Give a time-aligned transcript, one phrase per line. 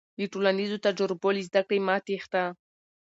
[0.19, 2.43] د ټولنیزو تجربو له زده کړې مه تېښته.